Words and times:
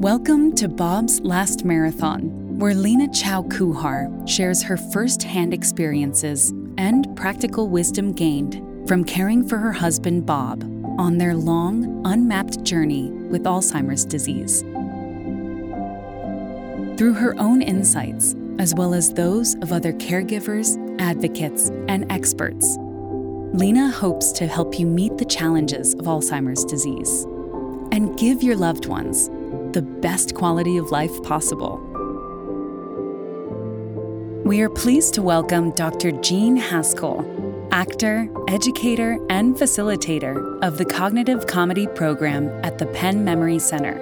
Welcome 0.00 0.54
to 0.54 0.66
Bob's 0.66 1.20
Last 1.20 1.66
Marathon, 1.66 2.58
where 2.58 2.72
Lena 2.72 3.06
Chow 3.12 3.42
Kuhar 3.42 4.26
shares 4.26 4.62
her 4.62 4.78
first 4.78 5.22
hand 5.22 5.52
experiences 5.52 6.54
and 6.78 7.14
practical 7.14 7.68
wisdom 7.68 8.12
gained 8.12 8.88
from 8.88 9.04
caring 9.04 9.46
for 9.46 9.58
her 9.58 9.72
husband 9.72 10.24
Bob 10.24 10.62
on 10.98 11.18
their 11.18 11.36
long, 11.36 12.00
unmapped 12.06 12.64
journey 12.64 13.10
with 13.10 13.44
Alzheimer's 13.44 14.06
disease. 14.06 14.62
Through 16.96 17.12
her 17.12 17.38
own 17.38 17.60
insights, 17.60 18.34
as 18.58 18.74
well 18.74 18.94
as 18.94 19.12
those 19.12 19.54
of 19.56 19.70
other 19.70 19.92
caregivers, 19.92 20.78
advocates, 20.98 21.68
and 21.88 22.10
experts, 22.10 22.78
Lena 23.52 23.90
hopes 23.90 24.32
to 24.32 24.46
help 24.46 24.78
you 24.78 24.86
meet 24.86 25.18
the 25.18 25.26
challenges 25.26 25.92
of 25.92 26.06
Alzheimer's 26.06 26.64
disease 26.64 27.24
and 27.92 28.18
give 28.18 28.42
your 28.42 28.56
loved 28.56 28.86
ones 28.86 29.28
the 29.72 29.82
best 29.82 30.34
quality 30.34 30.76
of 30.76 30.90
life 30.90 31.22
possible. 31.22 31.78
We 34.44 34.62
are 34.62 34.70
pleased 34.70 35.14
to 35.14 35.22
welcome 35.22 35.70
Dr. 35.72 36.10
Jean 36.10 36.56
Haskell, 36.56 37.24
actor, 37.70 38.28
educator, 38.48 39.18
and 39.28 39.54
facilitator 39.54 40.58
of 40.60 40.76
the 40.76 40.84
Cognitive 40.84 41.46
Comedy 41.46 41.86
Program 41.86 42.48
at 42.64 42.78
the 42.78 42.86
Penn 42.86 43.24
Memory 43.24 43.60
Center. 43.60 43.98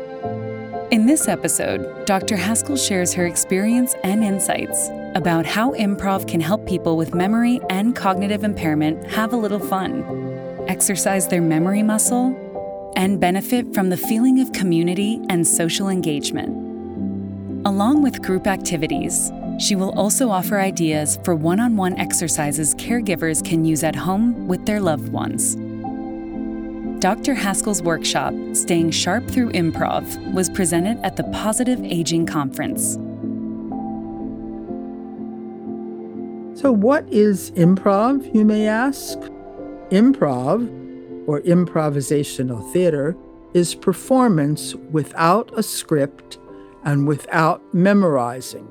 In 0.90 1.04
this 1.04 1.28
episode, 1.28 2.06
Dr. 2.06 2.36
Haskell 2.36 2.78
shares 2.78 3.12
her 3.12 3.26
experience 3.26 3.94
and 4.04 4.24
insights 4.24 4.88
about 5.14 5.44
how 5.44 5.72
improv 5.72 6.26
can 6.26 6.40
help 6.40 6.66
people 6.66 6.96
with 6.96 7.14
memory 7.14 7.60
and 7.68 7.94
cognitive 7.94 8.42
impairment 8.42 9.06
have 9.10 9.34
a 9.34 9.36
little 9.36 9.58
fun, 9.58 10.02
exercise 10.66 11.28
their 11.28 11.42
memory 11.42 11.82
muscle, 11.82 12.30
and 12.98 13.20
benefit 13.20 13.72
from 13.72 13.90
the 13.90 13.96
feeling 13.96 14.40
of 14.40 14.50
community 14.50 15.20
and 15.30 15.46
social 15.46 15.88
engagement. 15.88 16.48
Along 17.64 18.02
with 18.02 18.20
group 18.22 18.48
activities, 18.48 19.30
she 19.60 19.76
will 19.76 19.96
also 19.96 20.30
offer 20.30 20.58
ideas 20.58 21.16
for 21.22 21.36
one 21.36 21.60
on 21.60 21.76
one 21.76 21.96
exercises 21.96 22.74
caregivers 22.74 23.42
can 23.44 23.64
use 23.64 23.84
at 23.84 23.94
home 23.94 24.48
with 24.48 24.66
their 24.66 24.80
loved 24.80 25.10
ones. 25.10 25.54
Dr. 27.00 27.34
Haskell's 27.34 27.82
workshop, 27.82 28.34
Staying 28.52 28.90
Sharp 28.90 29.28
Through 29.28 29.52
Improv, 29.52 30.32
was 30.32 30.50
presented 30.50 30.98
at 31.04 31.14
the 31.14 31.22
Positive 31.24 31.80
Aging 31.84 32.26
Conference. 32.26 32.94
So, 36.60 36.72
what 36.72 37.08
is 37.12 37.52
improv, 37.52 38.34
you 38.34 38.44
may 38.44 38.66
ask? 38.66 39.16
Improv 39.90 40.87
or 41.28 41.42
improvisational 41.42 42.72
theater 42.72 43.14
is 43.52 43.74
performance 43.74 44.74
without 44.90 45.56
a 45.58 45.62
script 45.62 46.38
and 46.84 47.06
without 47.06 47.62
memorizing. 47.74 48.66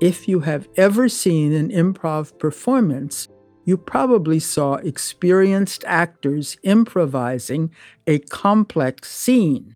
If 0.00 0.26
you 0.26 0.40
have 0.40 0.68
ever 0.76 1.08
seen 1.08 1.52
an 1.52 1.70
improv 1.70 2.36
performance, 2.40 3.28
you 3.64 3.76
probably 3.76 4.40
saw 4.40 4.74
experienced 4.74 5.84
actors 5.86 6.56
improvising 6.64 7.72
a 8.04 8.18
complex 8.18 9.08
scene. 9.08 9.74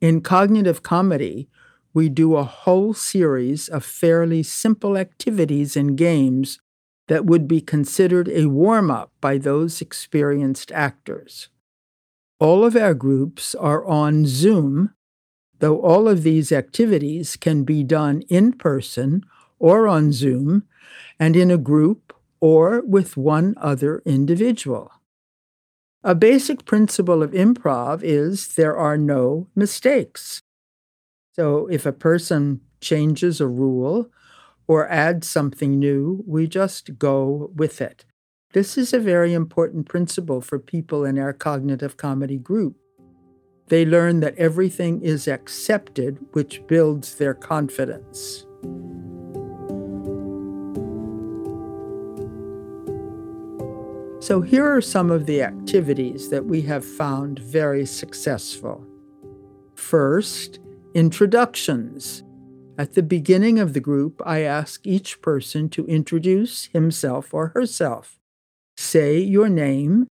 In 0.00 0.20
cognitive 0.20 0.84
comedy, 0.84 1.48
we 1.92 2.08
do 2.08 2.36
a 2.36 2.44
whole 2.44 2.94
series 2.94 3.68
of 3.68 3.84
fairly 3.84 4.44
simple 4.44 4.96
activities 4.96 5.76
and 5.76 5.96
games 5.96 6.60
that 7.08 7.26
would 7.26 7.46
be 7.46 7.60
considered 7.60 8.28
a 8.28 8.46
warm 8.46 8.90
up 8.90 9.12
by 9.20 9.38
those 9.38 9.80
experienced 9.80 10.72
actors. 10.72 11.48
All 12.40 12.64
of 12.64 12.76
our 12.76 12.94
groups 12.94 13.54
are 13.54 13.84
on 13.86 14.26
Zoom, 14.26 14.94
though 15.58 15.80
all 15.80 16.08
of 16.08 16.22
these 16.22 16.50
activities 16.50 17.36
can 17.36 17.64
be 17.64 17.82
done 17.82 18.22
in 18.28 18.52
person 18.52 19.24
or 19.58 19.86
on 19.86 20.12
Zoom 20.12 20.64
and 21.18 21.36
in 21.36 21.50
a 21.50 21.58
group 21.58 22.12
or 22.40 22.82
with 22.82 23.16
one 23.16 23.54
other 23.58 24.02
individual. 24.04 24.90
A 26.02 26.14
basic 26.14 26.66
principle 26.66 27.22
of 27.22 27.30
improv 27.30 28.02
is 28.02 28.56
there 28.56 28.76
are 28.76 28.98
no 28.98 29.48
mistakes. 29.54 30.42
So 31.32 31.66
if 31.68 31.86
a 31.86 31.92
person 31.92 32.60
changes 32.80 33.40
a 33.40 33.46
rule 33.46 34.10
or 34.66 34.88
add 34.88 35.24
something 35.24 35.78
new, 35.78 36.22
we 36.26 36.46
just 36.46 36.98
go 36.98 37.50
with 37.54 37.80
it. 37.80 38.04
This 38.52 38.78
is 38.78 38.92
a 38.92 39.00
very 39.00 39.32
important 39.32 39.88
principle 39.88 40.40
for 40.40 40.58
people 40.58 41.04
in 41.04 41.18
our 41.18 41.32
cognitive 41.32 41.96
comedy 41.96 42.38
group. 42.38 42.76
They 43.68 43.84
learn 43.84 44.20
that 44.20 44.36
everything 44.36 45.02
is 45.02 45.26
accepted, 45.26 46.18
which 46.32 46.64
builds 46.66 47.16
their 47.16 47.34
confidence. 47.34 48.46
So, 54.20 54.40
here 54.40 54.66
are 54.66 54.80
some 54.80 55.10
of 55.10 55.26
the 55.26 55.42
activities 55.42 56.30
that 56.30 56.46
we 56.46 56.62
have 56.62 56.84
found 56.84 57.40
very 57.40 57.84
successful. 57.84 58.82
First, 59.74 60.60
introductions. 60.94 62.22
At 62.76 62.94
the 62.94 63.02
beginning 63.02 63.60
of 63.60 63.72
the 63.72 63.80
group, 63.80 64.20
I 64.26 64.40
ask 64.40 64.84
each 64.84 65.22
person 65.22 65.68
to 65.70 65.86
introduce 65.86 66.66
himself 66.66 67.32
or 67.32 67.48
herself. 67.48 68.18
Say 68.76 69.18
your 69.20 69.48
name 69.48 70.08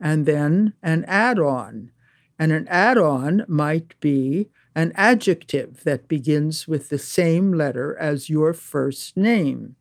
and 0.00 0.24
then 0.24 0.72
an 0.82 1.04
add 1.06 1.38
on. 1.38 1.90
And 2.38 2.52
an 2.52 2.68
add 2.68 2.96
on 2.96 3.44
might 3.48 3.98
be 4.00 4.48
an 4.74 4.92
adjective 4.94 5.84
that 5.84 6.08
begins 6.08 6.66
with 6.66 6.88
the 6.88 6.98
same 6.98 7.52
letter 7.52 7.96
as 7.98 8.30
your 8.30 8.52
first 8.52 9.16
name. 9.16 9.76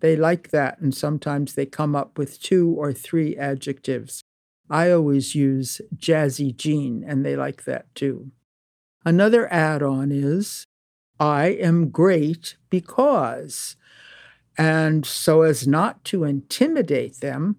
They 0.00 0.16
like 0.16 0.50
that, 0.50 0.80
and 0.80 0.92
sometimes 0.92 1.54
they 1.54 1.66
come 1.66 1.94
up 1.94 2.18
with 2.18 2.42
two 2.42 2.74
or 2.76 2.92
three 2.92 3.36
adjectives. 3.36 4.24
I 4.68 4.90
always 4.90 5.36
use 5.36 5.80
Jazzy 5.96 6.56
Jean, 6.56 7.04
and 7.06 7.24
they 7.24 7.36
like 7.36 7.64
that 7.64 7.94
too. 7.94 8.32
Another 9.04 9.52
add 9.52 9.82
on 9.82 10.10
is 10.10 10.66
I 11.22 11.50
am 11.50 11.90
great 11.90 12.56
because. 12.68 13.76
And 14.58 15.06
so, 15.06 15.42
as 15.42 15.66
not 15.68 16.04
to 16.06 16.24
intimidate 16.24 17.20
them, 17.20 17.56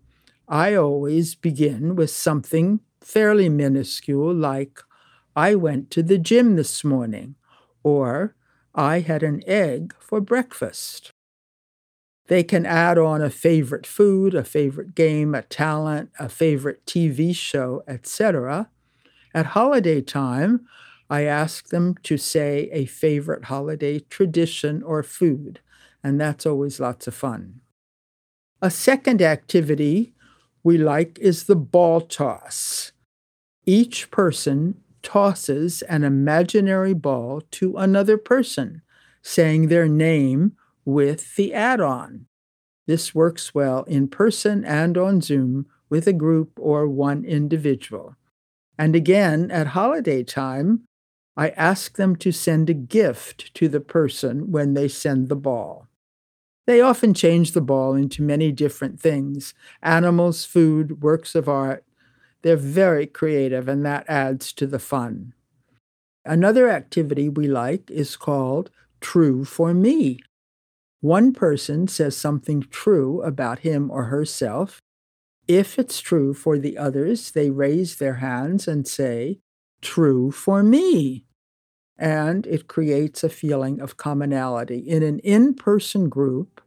I 0.50 0.76
always 0.76 1.36
begin 1.36 1.96
with 1.96 2.10
something 2.12 2.82
fairly 3.02 3.50
minuscule 3.50 4.34
like, 4.34 4.80
I 5.36 5.56
went 5.56 5.92
to 5.92 6.04
the 6.04 6.18
gym 6.18 6.58
this 6.58 6.84
morning, 6.84 7.36
or 7.84 8.36
I 8.76 9.00
had 9.00 9.24
an 9.24 9.42
egg 9.48 9.96
for 10.00 10.22
breakfast. 10.22 11.12
They 12.28 12.44
can 12.44 12.66
add 12.66 12.98
on 12.98 13.22
a 13.22 13.30
favorite 13.30 13.88
food, 13.88 14.34
a 14.34 14.44
favorite 14.44 14.96
game, 14.96 15.36
a 15.36 15.42
talent, 15.42 16.12
a 16.20 16.30
favorite 16.30 16.86
TV 16.86 17.34
show, 17.36 17.84
etc. 17.88 18.70
At 19.34 19.48
holiday 19.48 20.02
time, 20.02 20.68
I 21.14 21.26
ask 21.26 21.70
them 21.70 21.94
to 22.06 22.18
say 22.18 22.72
a 22.72 22.88
favorite 22.88 23.44
holiday 23.44 24.00
tradition 24.00 24.82
or 24.82 25.04
food, 25.04 25.60
and 26.04 26.20
that's 26.20 26.44
always 26.44 26.80
lots 26.80 27.06
of 27.06 27.14
fun. 27.14 27.62
A 28.64 28.72
second 28.72 29.22
activity 29.22 30.16
we 30.64 30.80
like 30.80 31.20
is 31.20 31.44
the 31.44 31.56
ball 31.56 32.02
toss. 32.02 32.94
Each 33.64 34.10
person 34.10 34.82
tosses 35.04 35.84
an 35.84 36.04
imaginary 36.04 36.96
ball 36.96 37.44
to 37.52 37.78
another 37.78 38.18
person, 38.18 38.82
saying 39.22 39.68
their 39.68 39.88
name 39.88 40.54
with 40.84 41.36
the 41.36 41.54
add 41.54 41.80
on. 41.80 42.26
This 42.88 43.14
works 43.14 43.54
well 43.54 43.84
in 43.84 44.08
person 44.08 44.66
and 44.66 44.98
on 44.98 45.22
Zoom 45.22 45.68
with 45.92 46.08
a 46.08 46.14
group 46.14 46.54
or 46.60 46.88
one 46.88 47.24
individual. 47.24 48.16
And 48.80 48.96
again, 48.96 49.52
at 49.52 49.68
holiday 49.68 50.24
time, 50.24 50.88
I 51.36 51.50
ask 51.50 51.98
them 51.98 52.16
to 52.18 52.32
send 52.32 52.70
a 52.70 52.74
gift 52.74 53.54
to 53.56 53.68
the 53.68 53.80
person 53.80 54.52
when 54.52 54.74
they 54.74 54.88
send 54.88 55.30
the 55.30 55.36
ball. 55.36 55.88
They 56.66 56.80
often 56.80 57.14
change 57.14 57.52
the 57.52 57.62
ball 57.62 57.96
into 57.96 58.22
many 58.22 58.52
different 58.52 59.00
things 59.00 59.54
animals, 59.82 60.46
food, 60.46 61.02
works 61.02 61.36
of 61.36 61.50
art. 61.50 61.84
They're 62.42 62.56
very 62.56 63.08
creative, 63.08 63.68
and 63.68 63.86
that 63.86 64.06
adds 64.08 64.54
to 64.54 64.68
the 64.68 64.80
fun. 64.80 65.34
Another 66.26 66.70
activity 66.70 67.28
we 67.28 67.48
like 67.48 67.90
is 67.92 68.16
called 68.16 68.70
True 69.02 69.44
for 69.44 69.74
Me. 69.74 70.20
One 71.02 71.34
person 71.34 71.88
says 71.90 72.16
something 72.16 72.62
true 72.70 73.22
about 73.24 73.60
him 73.60 73.92
or 73.92 74.06
herself. 74.06 74.80
If 75.50 75.78
it's 75.78 76.00
true 76.00 76.34
for 76.34 76.58
the 76.58 76.78
others, 76.78 77.32
they 77.32 77.50
raise 77.50 77.98
their 77.98 78.16
hands 78.16 78.70
and 78.70 78.88
say, 78.88 79.40
true 79.84 80.32
for 80.32 80.64
me. 80.64 81.26
And 82.00 82.48
it 82.48 82.68
creates 82.68 83.24
a 83.24 83.30
feeling 83.30 83.80
of 83.80 83.98
commonality. 83.98 84.80
In 84.80 85.04
an 85.04 85.20
in 85.20 85.54
person 85.54 86.10
group, 86.10 86.62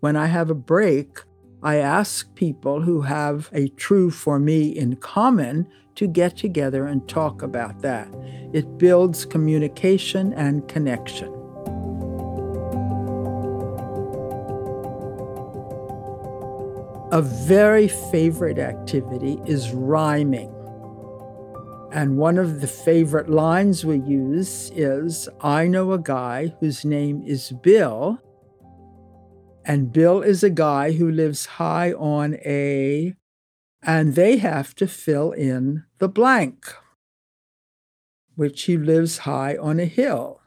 when 0.00 0.14
I 0.14 0.26
have 0.26 0.50
a 0.50 0.54
break, 0.54 1.20
I 1.62 1.76
ask 1.76 2.32
people 2.34 2.82
who 2.82 3.00
have 3.02 3.48
a 3.52 3.68
true 3.68 4.10
for 4.10 4.38
me 4.38 4.68
in 4.68 4.96
common 4.96 5.66
to 5.96 6.06
get 6.06 6.36
together 6.36 6.86
and 6.86 7.08
talk 7.08 7.42
about 7.42 7.80
that. 7.80 8.08
It 8.52 8.78
builds 8.78 9.24
communication 9.24 10.32
and 10.34 10.68
connection. 10.68 11.34
A 17.10 17.22
very 17.22 17.88
favorite 17.88 18.58
activity 18.58 19.40
is 19.46 19.72
rhyming. 19.72 20.57
And 21.90 22.18
one 22.18 22.36
of 22.36 22.60
the 22.60 22.66
favorite 22.66 23.30
lines 23.30 23.84
we 23.84 23.98
use 24.00 24.70
is 24.74 25.26
I 25.40 25.66
know 25.66 25.92
a 25.92 25.98
guy 25.98 26.54
whose 26.60 26.84
name 26.84 27.22
is 27.24 27.50
Bill, 27.62 28.20
and 29.64 29.90
Bill 29.90 30.20
is 30.20 30.42
a 30.42 30.50
guy 30.50 30.92
who 30.92 31.10
lives 31.10 31.46
high 31.46 31.92
on 31.92 32.34
a, 32.44 33.14
and 33.82 34.14
they 34.14 34.36
have 34.36 34.74
to 34.76 34.86
fill 34.86 35.32
in 35.32 35.84
the 35.98 36.08
blank, 36.08 36.66
which 38.34 38.64
he 38.64 38.76
lives 38.76 39.18
high 39.18 39.56
on 39.56 39.80
a 39.80 39.86
hill. 39.86 40.40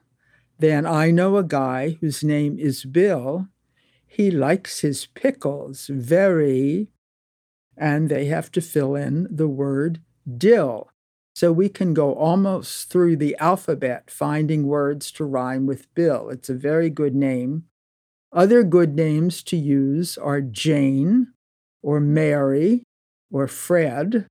Then 0.60 0.86
I 0.86 1.10
know 1.10 1.38
a 1.38 1.44
guy 1.44 1.98
whose 2.02 2.24
name 2.24 2.60
is 2.60 2.86
Bill, 2.86 3.48
he 4.06 4.30
likes 4.30 4.82
his 4.82 5.08
pickles 5.08 5.88
very, 5.92 6.90
and 7.76 8.10
they 8.10 8.26
have 8.26 8.52
to 8.52 8.62
fill 8.62 8.96
in 8.96 9.28
the 9.32 9.48
word 9.48 10.02
dill. 10.38 10.91
So 11.42 11.52
we 11.52 11.70
can 11.70 11.96
go 11.96 12.14
almost 12.14 12.92
through 12.92 13.16
the 13.16 13.36
alphabet 13.40 14.12
finding 14.12 14.68
words 14.68 15.12
to 15.14 15.26
rhyme 15.26 15.66
with 15.66 15.92
Bill. 15.96 16.30
It's 16.30 16.50
a 16.50 16.54
very 16.54 16.92
good 16.92 17.16
name. 17.16 17.64
Other 18.32 18.62
good 18.62 18.96
names 18.96 19.42
to 19.46 19.58
use 19.58 20.20
are 20.20 20.40
Jane 20.40 21.34
or 21.82 22.00
Mary 22.00 22.84
or 23.32 23.48
Fred. 23.48 24.28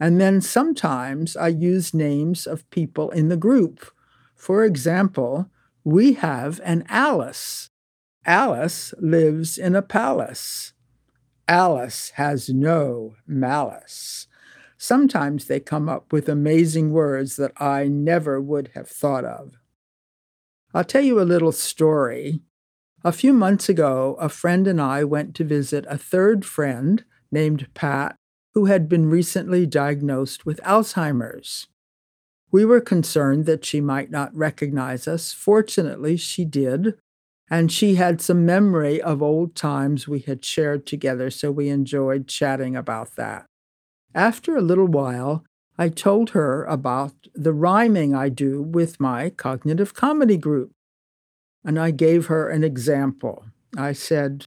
And 0.00 0.18
then 0.18 0.40
sometimes 0.40 1.36
I 1.36 1.48
use 1.48 1.92
names 1.92 2.46
of 2.46 2.70
people 2.70 3.10
in 3.10 3.28
the 3.28 3.36
group. 3.36 3.92
For 4.34 4.64
example, 4.64 5.50
we 5.84 6.14
have 6.14 6.62
an 6.64 6.86
Alice. 6.88 7.68
Alice 8.24 8.94
lives 8.98 9.58
in 9.58 9.76
a 9.76 9.82
palace. 9.82 10.72
Alice 11.46 12.12
has 12.14 12.48
no 12.48 13.16
malice. 13.26 14.28
Sometimes 14.78 15.46
they 15.46 15.58
come 15.58 15.88
up 15.88 16.12
with 16.12 16.28
amazing 16.28 16.92
words 16.92 17.36
that 17.36 17.52
I 17.60 17.88
never 17.88 18.40
would 18.40 18.70
have 18.74 18.88
thought 18.88 19.24
of. 19.24 19.54
I'll 20.72 20.84
tell 20.84 21.02
you 21.02 21.20
a 21.20 21.22
little 21.22 21.52
story. 21.52 22.40
A 23.04 23.12
few 23.12 23.32
months 23.32 23.68
ago, 23.68 24.16
a 24.20 24.28
friend 24.28 24.66
and 24.68 24.80
I 24.80 25.02
went 25.02 25.34
to 25.36 25.44
visit 25.44 25.84
a 25.88 25.98
third 25.98 26.44
friend 26.44 27.04
named 27.32 27.68
Pat 27.74 28.16
who 28.54 28.66
had 28.66 28.88
been 28.88 29.10
recently 29.10 29.66
diagnosed 29.66 30.46
with 30.46 30.60
Alzheimer's. 30.62 31.66
We 32.50 32.64
were 32.64 32.80
concerned 32.80 33.46
that 33.46 33.64
she 33.64 33.80
might 33.80 34.10
not 34.10 34.34
recognize 34.34 35.06
us. 35.06 35.32
Fortunately, 35.32 36.16
she 36.16 36.44
did, 36.44 36.94
and 37.50 37.70
she 37.70 37.96
had 37.96 38.20
some 38.20 38.46
memory 38.46 39.02
of 39.02 39.22
old 39.22 39.54
times 39.54 40.08
we 40.08 40.20
had 40.20 40.44
shared 40.44 40.86
together, 40.86 41.30
so 41.30 41.50
we 41.50 41.68
enjoyed 41.68 42.28
chatting 42.28 42.76
about 42.76 43.16
that. 43.16 43.47
After 44.18 44.56
a 44.56 44.62
little 44.62 44.88
while, 44.88 45.44
I 45.78 45.90
told 45.90 46.30
her 46.30 46.64
about 46.64 47.12
the 47.36 47.52
rhyming 47.52 48.16
I 48.16 48.30
do 48.30 48.60
with 48.60 48.98
my 48.98 49.30
cognitive 49.30 49.94
comedy 49.94 50.36
group. 50.36 50.72
And 51.64 51.78
I 51.78 51.92
gave 51.92 52.26
her 52.26 52.48
an 52.48 52.64
example. 52.64 53.44
I 53.76 53.92
said, 53.92 54.44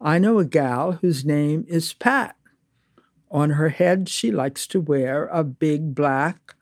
I 0.00 0.20
know 0.20 0.38
a 0.38 0.44
gal 0.44 0.92
whose 0.92 1.24
name 1.24 1.64
is 1.66 1.92
Pat. 1.92 2.36
On 3.28 3.50
her 3.50 3.70
head, 3.70 4.08
she 4.08 4.30
likes 4.30 4.68
to 4.68 4.80
wear 4.80 5.26
a 5.32 5.42
big 5.42 5.96
black, 5.96 6.54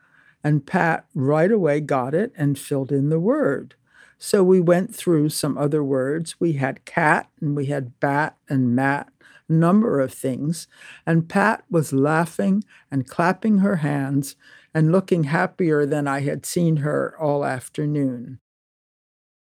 and 0.43 0.65
Pat 0.67 1.05
right 1.15 1.53
away 1.53 1.83
got 1.83 2.15
it 2.15 2.33
and 2.39 2.59
filled 2.59 2.91
in 2.91 3.11
the 3.11 3.21
word. 3.21 3.75
So 4.19 4.43
we 4.43 4.61
went 4.61 4.97
through 4.97 5.29
some 5.29 5.59
other 5.59 5.85
words. 5.85 6.41
We 6.41 6.55
had 6.55 6.87
cat 6.87 7.29
and 7.39 7.55
we 7.55 7.67
had 7.67 8.01
bat 8.01 8.39
and 8.49 8.75
mat, 8.75 9.13
number 9.51 10.01
of 10.01 10.13
things. 10.13 10.69
And 11.05 11.29
Pat 11.29 11.65
was 11.71 11.93
laughing 11.93 12.65
and 12.91 13.09
clapping 13.09 13.59
her 13.59 13.77
hands 13.77 14.37
and 14.73 14.93
looking 14.93 15.25
happier 15.25 15.85
than 15.85 16.07
I 16.07 16.21
had 16.21 16.47
seen 16.47 16.79
her 16.79 17.15
all 17.19 17.45
afternoon. 17.45 18.39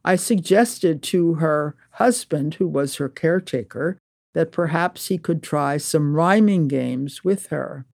I 0.04 0.16
suggested 0.16 1.02
to 1.04 1.34
her 1.34 1.74
husband, 1.92 2.54
who 2.54 2.68
was 2.68 2.96
her 2.96 3.08
caretaker, 3.08 3.98
that 4.34 4.52
perhaps 4.52 5.08
he 5.08 5.18
could 5.18 5.42
try 5.42 5.78
some 5.78 6.14
rhyming 6.14 6.68
games 6.68 7.24
with 7.24 7.46
her. 7.46 7.86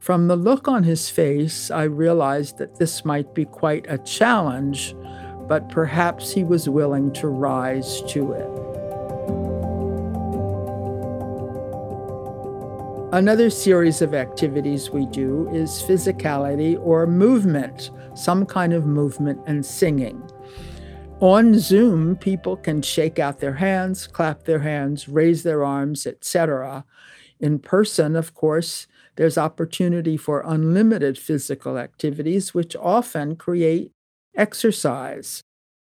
From 0.00 0.28
the 0.28 0.36
look 0.36 0.68
on 0.68 0.82
his 0.82 1.08
face, 1.08 1.70
I 1.70 1.84
realized 1.84 2.58
that 2.58 2.78
this 2.78 3.04
might 3.04 3.34
be 3.34 3.46
quite 3.46 3.86
a 3.88 3.96
challenge 3.96 4.94
but 5.48 5.68
perhaps 5.68 6.32
he 6.32 6.42
was 6.42 6.68
willing 6.68 7.12
to 7.12 7.28
rise 7.28 8.02
to 8.08 8.32
it. 8.32 8.73
Another 13.14 13.48
series 13.48 14.02
of 14.02 14.12
activities 14.12 14.90
we 14.90 15.06
do 15.06 15.48
is 15.52 15.70
physicality 15.70 16.76
or 16.84 17.06
movement, 17.06 17.92
some 18.16 18.44
kind 18.44 18.72
of 18.72 18.86
movement 18.86 19.40
and 19.46 19.64
singing. 19.64 20.20
On 21.20 21.56
Zoom, 21.56 22.16
people 22.16 22.56
can 22.56 22.82
shake 22.82 23.20
out 23.20 23.38
their 23.38 23.54
hands, 23.54 24.08
clap 24.08 24.46
their 24.46 24.58
hands, 24.58 25.08
raise 25.08 25.44
their 25.44 25.64
arms, 25.64 26.08
etc. 26.08 26.84
In 27.38 27.60
person, 27.60 28.16
of 28.16 28.34
course, 28.34 28.88
there's 29.14 29.38
opportunity 29.38 30.16
for 30.16 30.42
unlimited 30.44 31.16
physical 31.16 31.78
activities, 31.78 32.52
which 32.52 32.74
often 32.74 33.36
create 33.36 33.92
exercise. 34.34 35.40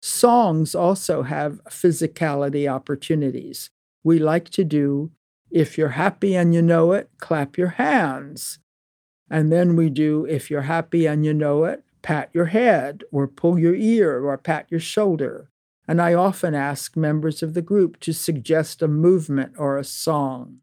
Songs 0.00 0.74
also 0.74 1.22
have 1.22 1.62
physicality 1.66 2.68
opportunities. 2.68 3.70
We 4.02 4.18
like 4.18 4.50
to 4.50 4.64
do, 4.64 5.12
if 5.52 5.76
you're 5.76 5.90
happy 5.90 6.34
and 6.34 6.54
you 6.54 6.62
know 6.62 6.92
it, 6.92 7.10
clap 7.18 7.58
your 7.58 7.68
hands. 7.68 8.58
And 9.30 9.52
then 9.52 9.76
we 9.76 9.90
do, 9.90 10.24
if 10.24 10.50
you're 10.50 10.62
happy 10.62 11.06
and 11.06 11.24
you 11.24 11.34
know 11.34 11.64
it, 11.64 11.84
pat 12.02 12.30
your 12.32 12.46
head 12.46 13.04
or 13.12 13.28
pull 13.28 13.58
your 13.58 13.74
ear 13.74 14.24
or 14.24 14.36
pat 14.38 14.66
your 14.70 14.80
shoulder. 14.80 15.50
And 15.86 16.00
I 16.00 16.14
often 16.14 16.54
ask 16.54 16.96
members 16.96 17.42
of 17.42 17.54
the 17.54 17.62
group 17.62 18.00
to 18.00 18.12
suggest 18.12 18.82
a 18.82 18.88
movement 18.88 19.54
or 19.58 19.76
a 19.76 19.84
song. 19.84 20.58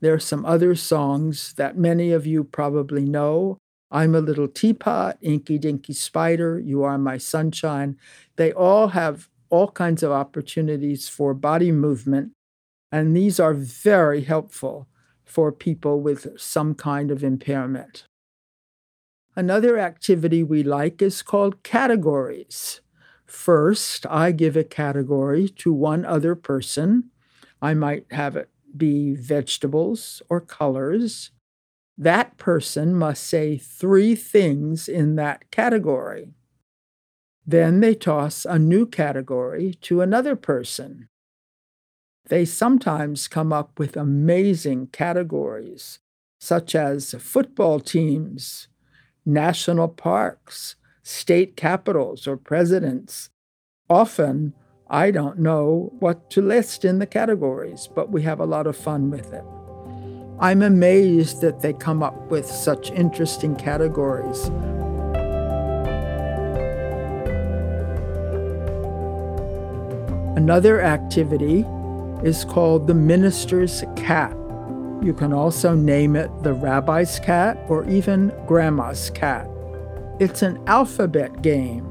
There 0.00 0.14
are 0.14 0.20
some 0.20 0.44
other 0.44 0.74
songs 0.74 1.54
that 1.54 1.78
many 1.78 2.12
of 2.12 2.26
you 2.26 2.44
probably 2.44 3.04
know. 3.04 3.58
I'm 3.90 4.14
a 4.14 4.20
little 4.20 4.48
teapot, 4.48 5.18
Inky 5.20 5.58
Dinky 5.58 5.92
Spider, 5.92 6.58
You 6.58 6.82
Are 6.82 6.98
My 6.98 7.18
Sunshine. 7.18 7.98
They 8.36 8.52
all 8.52 8.88
have 8.88 9.28
all 9.50 9.70
kinds 9.70 10.02
of 10.02 10.10
opportunities 10.10 11.08
for 11.08 11.34
body 11.34 11.70
movement, 11.70 12.32
and 12.92 13.16
these 13.16 13.40
are 13.40 13.54
very 13.54 14.20
helpful 14.20 14.86
for 15.24 15.50
people 15.50 16.00
with 16.00 16.38
some 16.38 16.74
kind 16.74 17.10
of 17.10 17.24
impairment. 17.24 18.04
Another 19.34 19.78
activity 19.78 20.44
we 20.44 20.62
like 20.62 21.02
is 21.02 21.22
called 21.22 21.62
categories. 21.62 22.82
First, 23.24 24.06
I 24.06 24.30
give 24.30 24.56
a 24.56 24.62
category 24.62 25.48
to 25.48 25.72
one 25.72 26.04
other 26.04 26.34
person. 26.34 27.10
I 27.60 27.72
might 27.72 28.04
have 28.12 28.36
it 28.36 28.50
be 28.76 29.14
vegetables 29.14 30.22
or 30.28 30.40
colors 30.40 31.30
that 31.98 32.36
person 32.38 32.94
must 32.94 33.22
say 33.24 33.58
three 33.58 34.14
things 34.14 34.88
in 34.88 35.16
that 35.16 35.50
category. 35.50 36.34
Then 37.46 37.80
they 37.80 37.94
toss 37.94 38.44
a 38.44 38.58
new 38.58 38.86
category 38.86 39.74
to 39.82 40.00
another 40.00 40.36
person. 40.36 41.08
They 42.28 42.44
sometimes 42.44 43.28
come 43.28 43.52
up 43.52 43.78
with 43.78 43.96
amazing 43.96 44.88
categories, 44.88 45.98
such 46.38 46.74
as 46.74 47.14
football 47.18 47.80
teams, 47.80 48.68
national 49.26 49.88
parks, 49.88 50.76
state 51.02 51.56
capitals, 51.56 52.26
or 52.26 52.36
presidents. 52.36 53.30
Often, 53.90 54.54
I 54.88 55.10
don't 55.10 55.38
know 55.38 55.92
what 55.98 56.30
to 56.30 56.42
list 56.42 56.84
in 56.84 57.00
the 57.00 57.06
categories, 57.06 57.88
but 57.92 58.10
we 58.10 58.22
have 58.22 58.40
a 58.40 58.46
lot 58.46 58.66
of 58.66 58.76
fun 58.76 59.10
with 59.10 59.32
it. 59.32 59.44
I'm 60.38 60.62
amazed 60.62 61.40
that 61.40 61.60
they 61.60 61.72
come 61.72 62.02
up 62.02 62.30
with 62.30 62.46
such 62.46 62.90
interesting 62.92 63.56
categories. 63.56 64.46
Another 70.36 70.80
activity 70.80 71.64
is 72.24 72.44
called 72.44 72.86
the 72.86 72.94
minister's 72.94 73.84
cat. 73.96 74.36
You 75.02 75.12
can 75.12 75.32
also 75.32 75.74
name 75.74 76.14
it 76.14 76.30
the 76.42 76.52
rabbi's 76.52 77.18
cat 77.18 77.58
or 77.68 77.88
even 77.88 78.32
grandma's 78.46 79.10
cat. 79.10 79.48
It's 80.20 80.42
an 80.42 80.62
alphabet 80.68 81.42
game. 81.42 81.88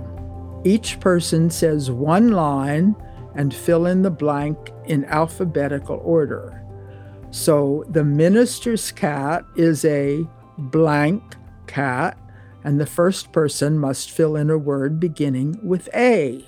Each 0.63 0.99
person 0.99 1.49
says 1.49 1.91
one 1.91 2.31
line 2.31 2.95
and 3.35 3.53
fill 3.53 3.85
in 3.85 4.01
the 4.01 4.11
blank 4.11 4.57
in 4.85 5.05
alphabetical 5.05 5.99
order. 6.03 6.63
So 7.31 7.83
the 7.89 8.03
minister's 8.03 8.91
cat 8.91 9.43
is 9.55 9.83
a 9.85 10.25
blank 10.57 11.23
cat, 11.65 12.17
and 12.63 12.79
the 12.79 12.85
first 12.85 13.31
person 13.31 13.77
must 13.77 14.11
fill 14.11 14.35
in 14.35 14.49
a 14.49 14.57
word 14.57 14.99
beginning 14.99 15.57
with 15.63 15.89
A. 15.95 16.45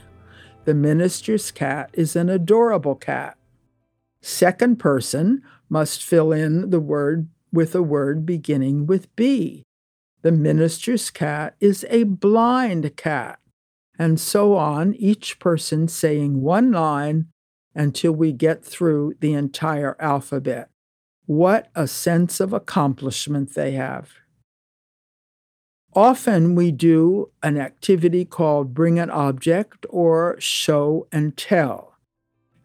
The 0.65 0.73
minister's 0.73 1.51
cat 1.51 1.89
is 1.93 2.15
an 2.15 2.29
adorable 2.29 2.95
cat. 2.95 3.37
Second 4.25 4.77
person 4.77 5.43
must 5.67 6.01
fill 6.01 6.31
in 6.31 6.69
the 6.69 6.79
word 6.79 7.27
with 7.51 7.75
a 7.75 7.83
word 7.83 8.25
beginning 8.25 8.87
with 8.87 9.13
B. 9.17 9.63
The 10.21 10.31
minister's 10.31 11.09
cat 11.09 11.55
is 11.59 11.85
a 11.89 12.03
blind 12.03 12.95
cat. 12.95 13.39
And 13.99 14.17
so 14.17 14.55
on, 14.55 14.93
each 14.95 15.39
person 15.39 15.89
saying 15.89 16.41
one 16.41 16.71
line 16.71 17.27
until 17.75 18.13
we 18.13 18.31
get 18.31 18.63
through 18.63 19.15
the 19.19 19.33
entire 19.33 19.97
alphabet. 19.99 20.69
What 21.25 21.67
a 21.75 21.85
sense 21.85 22.39
of 22.39 22.53
accomplishment 22.53 23.53
they 23.55 23.71
have. 23.71 24.13
Often 25.93 26.55
we 26.55 26.71
do 26.71 27.29
an 27.43 27.57
activity 27.57 28.23
called 28.23 28.73
bring 28.73 28.99
an 28.99 29.09
object 29.09 29.85
or 29.89 30.37
show 30.39 31.07
and 31.11 31.35
tell. 31.35 31.92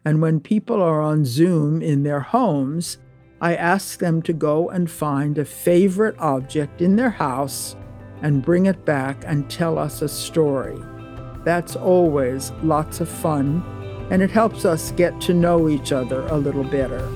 And 0.05 0.21
when 0.21 0.39
people 0.39 0.81
are 0.81 1.01
on 1.01 1.25
Zoom 1.25 1.81
in 1.81 2.03
their 2.03 2.21
homes, 2.21 2.97
I 3.41 3.55
ask 3.55 3.99
them 3.99 4.21
to 4.23 4.33
go 4.33 4.69
and 4.69 4.89
find 4.89 5.37
a 5.37 5.45
favorite 5.45 6.15
object 6.19 6.81
in 6.81 6.95
their 6.95 7.09
house 7.09 7.75
and 8.21 8.41
bring 8.41 8.65
it 8.65 8.85
back 8.85 9.23
and 9.25 9.49
tell 9.49 9.77
us 9.77 10.01
a 10.01 10.09
story. 10.09 10.77
That's 11.43 11.75
always 11.75 12.51
lots 12.63 12.99
of 12.99 13.09
fun, 13.09 13.63
and 14.11 14.21
it 14.21 14.31
helps 14.31 14.65
us 14.65 14.91
get 14.91 15.19
to 15.21 15.33
know 15.33 15.69
each 15.69 15.91
other 15.91 16.25
a 16.27 16.37
little 16.37 16.65
better. 16.65 17.07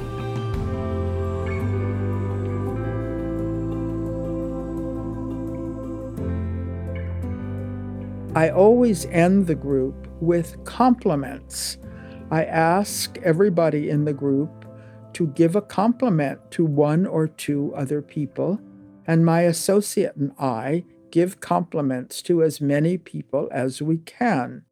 I 8.36 8.50
always 8.50 9.06
end 9.08 9.48
the 9.48 9.56
group 9.56 10.08
with 10.20 10.64
compliments. 10.64 11.78
I 12.34 12.46
ask 12.46 13.20
everybody 13.20 13.92
in 13.92 14.06
the 14.06 14.14
group 14.14 14.66
to 15.14 15.28
give 15.28 15.56
a 15.56 15.62
compliment 15.62 16.40
to 16.50 16.66
one 16.66 17.06
or 17.06 17.28
two 17.28 17.72
other 17.76 18.02
people, 18.02 18.60
and 19.06 19.24
my 19.24 19.42
associate 19.42 20.16
and 20.16 20.32
I 20.40 20.84
give 21.12 21.40
compliments 21.40 22.24
to 22.24 22.42
as 22.42 22.60
many 22.60 22.98
people 22.98 23.50
as 23.52 23.84
we 23.84 24.00
can. 24.00 24.64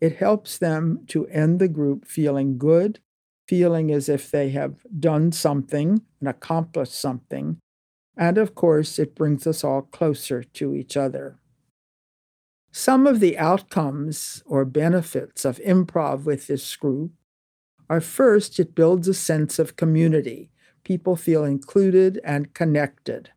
It 0.00 0.18
helps 0.18 0.56
them 0.58 1.00
to 1.08 1.26
end 1.26 1.58
the 1.58 1.66
group 1.66 2.06
feeling 2.06 2.56
good, 2.56 3.00
feeling 3.48 3.90
as 3.90 4.08
if 4.08 4.30
they 4.30 4.50
have 4.50 4.76
done 5.00 5.32
something 5.32 6.02
and 6.20 6.28
accomplished 6.28 6.94
something. 6.94 7.58
And 8.16 8.38
of 8.38 8.54
course, 8.54 9.00
it 9.00 9.16
brings 9.16 9.44
us 9.44 9.64
all 9.64 9.82
closer 9.82 10.44
to 10.44 10.76
each 10.76 10.96
other. 10.96 11.40
Some 12.74 13.06
of 13.06 13.20
the 13.20 13.36
outcomes 13.36 14.42
or 14.46 14.64
benefits 14.64 15.44
of 15.44 15.58
improv 15.58 16.24
with 16.24 16.46
this 16.46 16.74
group 16.74 17.12
are 17.90 18.00
first, 18.00 18.58
it 18.58 18.74
builds 18.74 19.06
a 19.06 19.14
sense 19.14 19.58
of 19.58 19.76
community. 19.76 20.50
People 20.82 21.14
feel 21.14 21.44
included 21.44 22.18
and 22.24 22.54
connected. 22.54 23.30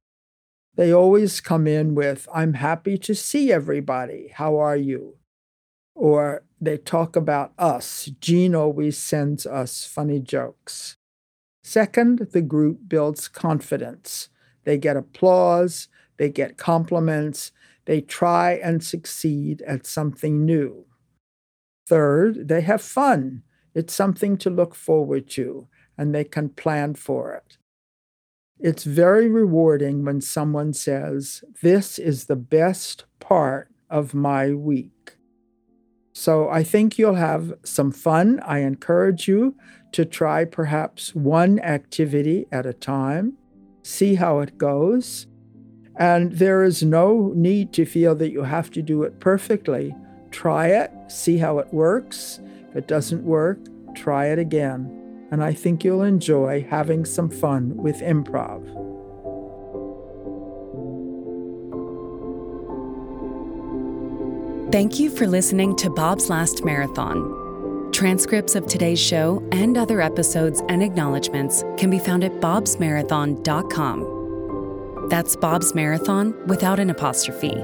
They 0.76 0.94
always 0.94 1.42
come 1.42 1.68
in 1.68 1.96
with, 1.96 2.30
I'm 2.34 2.54
happy 2.54 2.98
to 3.00 3.14
see 3.14 3.52
everybody. 3.52 4.32
How 4.34 4.58
are 4.58 4.78
you? 4.78 5.16
Or 5.94 6.44
they 6.62 6.78
talk 6.78 7.18
about 7.18 7.52
us. 7.58 8.10
Jean 8.22 8.56
always 8.56 8.98
sends 8.98 9.46
us 9.46 9.86
funny 9.86 10.20
jokes. 10.20 10.96
Second, 11.62 12.28
the 12.32 12.42
group 12.42 12.88
builds 12.88 13.28
confidence. 13.28 14.30
They 14.64 14.78
get 14.78 14.96
applause, 14.96 15.90
they 16.18 16.30
get 16.30 16.58
compliments, 16.58 17.52
they 17.86 18.02
try 18.02 18.54
and 18.54 18.84
succeed 18.84 19.62
at 19.64 19.86
something 19.86 20.46
new. 20.46 20.86
Third, 21.88 22.48
they 22.48 22.62
have 22.62 22.82
fun. 22.82 23.44
It's 23.74 23.94
something 23.94 24.38
to 24.38 24.50
look 24.50 24.74
forward 24.74 25.30
to, 25.32 25.68
and 25.98 26.14
they 26.14 26.24
can 26.24 26.50
plan 26.50 26.96
for 26.96 27.34
it. 27.34 27.58
It's 28.60 28.86
very 28.86 29.30
rewarding 29.30 30.06
when 30.06 30.22
someone 30.22 30.74
says, 30.74 31.44
This 31.62 32.00
is 32.00 32.26
the 32.26 32.38
best 32.38 33.06
part 33.20 33.70
of 33.90 34.14
my 34.14 34.54
week. 34.54 35.18
So 36.14 36.50
I 36.50 36.64
think 36.64 36.98
you'll 36.98 37.16
have 37.16 37.54
some 37.64 37.92
fun. 37.92 38.40
I 38.40 38.60
encourage 38.60 39.28
you 39.28 39.56
to 39.92 40.06
try 40.06 40.46
perhaps 40.46 41.14
one 41.14 41.60
activity 41.60 42.46
at 42.52 42.66
a 42.66 42.74
time, 42.74 43.34
see 43.84 44.16
how 44.16 44.40
it 44.40 44.58
goes, 44.58 45.28
and 45.98 46.34
there 46.34 46.64
is 46.64 46.84
no 46.84 47.32
need 47.36 47.74
to 47.74 47.86
feel 47.86 48.16
that 48.16 48.32
you 48.32 48.44
have 48.44 48.70
to 48.72 48.82
do 48.82 49.04
it 49.04 49.20
perfectly. 49.20 49.96
Try 50.32 50.68
it, 50.68 50.92
see 51.08 51.38
how 51.38 51.60
it 51.60 51.74
works. 51.74 52.40
If 52.70 52.76
it 52.76 52.88
doesn't 52.88 53.24
work, 53.24 53.60
try 53.96 54.28
it 54.28 54.40
again. 54.40 55.28
And 55.32 55.44
I 55.44 55.54
think 55.54 55.84
you'll 55.84 56.04
enjoy 56.04 56.68
having 56.70 57.06
some 57.06 57.30
fun 57.30 57.78
with 57.78 58.02
improv. 58.02 58.64
Thank 64.72 65.00
you 65.00 65.10
for 65.10 65.26
listening 65.26 65.76
to 65.78 65.90
Bob's 65.90 66.30
Last 66.30 66.66
Marathon. 66.66 67.92
Transcripts 67.94 68.56
of 68.56 68.66
today's 68.66 69.00
show 69.00 69.48
and 69.54 69.78
other 69.78 70.02
episodes 70.02 70.62
and 70.68 70.84
acknowledgments 70.84 71.64
can 71.78 71.90
be 71.90 72.00
found 72.00 72.26
at 72.26 72.34
bobsmarathon.com. 72.42 74.15
That's 75.10 75.36
Bob's 75.36 75.76
Marathon 75.76 76.34
without 76.48 76.80
an 76.80 76.90
apostrophe. 76.90 77.56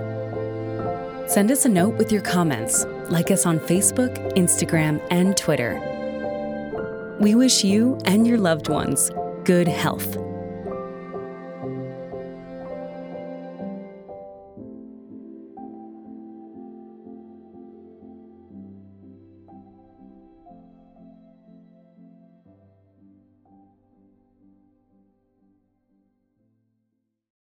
Send 1.28 1.52
us 1.52 1.66
a 1.66 1.70
note 1.70 1.96
with 1.96 2.12
your 2.12 2.22
comments. 2.22 2.86
Like 3.10 3.32
us 3.32 3.46
on 3.46 3.60
Facebook, 3.60 4.16
Instagram, 4.36 5.06
and 5.10 5.36
Twitter. 5.36 5.80
We 7.20 7.36
wish 7.36 7.64
you 7.64 7.98
and 8.06 8.28
your 8.28 8.38
loved 8.38 8.70
ones 8.70 9.12
good 9.44 9.68
health. 9.68 10.18